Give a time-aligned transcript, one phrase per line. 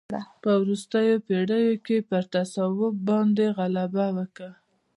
[0.43, 4.51] په وروستیو پېړیو کې پر تصوف باندې غلبه وکړه.